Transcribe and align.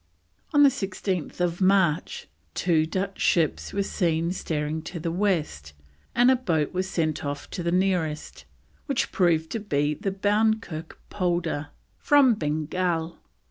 On 0.51 0.63
16th 0.63 1.61
March 1.61 2.27
two 2.55 2.87
Dutch 2.87 3.21
ships 3.21 3.71
were 3.71 3.83
seen 3.83 4.31
steering 4.31 4.81
to 4.81 4.99
the 4.99 5.11
west, 5.11 5.73
and 6.15 6.31
a 6.31 6.35
boat 6.35 6.73
was 6.73 6.89
sent 6.89 7.23
off 7.23 7.47
to 7.51 7.61
the 7.61 7.71
nearest, 7.71 8.45
which 8.87 9.11
proved 9.11 9.51
to 9.51 9.59
be 9.59 9.93
the 9.93 10.09
Bownkirke 10.11 10.93
Polder, 11.11 11.67
from 11.99 12.33
Bengal. 12.33 13.19